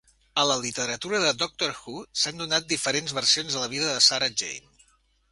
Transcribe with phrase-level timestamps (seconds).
[0.41, 4.31] A la literatura de "Doctor Who", s'han donat diferents versions de la vida de Sarah
[4.43, 4.89] Jane.